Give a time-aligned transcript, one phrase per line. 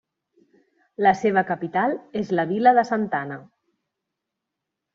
[1.07, 1.93] La seva capital
[2.23, 3.41] és la vila de Santana.